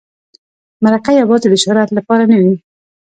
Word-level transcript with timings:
مرکه 0.83 1.11
یوازې 1.21 1.47
د 1.49 1.55
شهرت 1.63 1.89
لپاره 1.97 2.23
نه 2.31 2.37
وي. 2.43 2.53